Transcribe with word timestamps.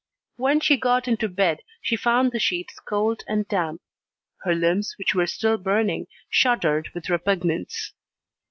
When 0.35 0.59
she 0.61 0.77
got 0.77 1.07
into 1.07 1.29
bed, 1.29 1.59
she 1.79 1.95
found 1.95 2.31
the 2.31 2.39
sheets 2.39 2.79
cold 2.79 3.21
and 3.27 3.47
damp. 3.47 3.81
Her 4.37 4.55
limbs, 4.55 4.95
which 4.97 5.13
were 5.13 5.27
still 5.27 5.59
burning, 5.59 6.07
shuddered 6.27 6.89
with 6.95 7.07
repugnance. 7.11 7.93